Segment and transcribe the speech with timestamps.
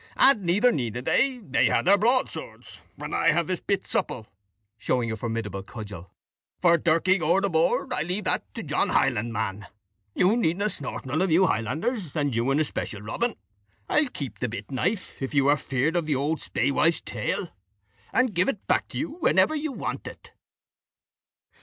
[0.17, 4.25] And neither needed they: they had their broadswords, and I have this bit supple,"
[4.75, 6.11] showing a formidable cudgel;
[6.59, 9.67] "for dirking ower the board, I leave that to John Highlandman.
[10.15, 13.35] Ye needna snort, none of you Highlanders, and you in especial, Robin.
[13.87, 17.49] I'll keep the bit knife, if you are feared for the auld spaewife's tale,
[18.11, 20.33] and give it back to you whenever you want it."